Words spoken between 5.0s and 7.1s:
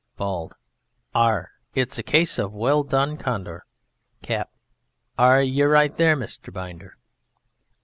Ar! you're right there, Mr. Binder.